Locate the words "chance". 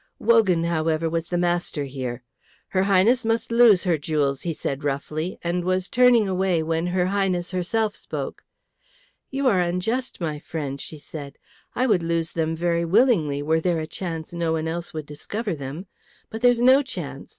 13.85-14.33, 16.81-17.29